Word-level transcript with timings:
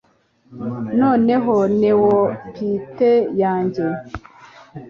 noneho 0.99 1.55
neophte 1.79 3.11
yanjye 3.41 3.85